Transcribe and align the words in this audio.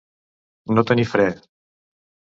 No 0.77 0.85
tenir 0.93 1.05
fre. 1.13 1.29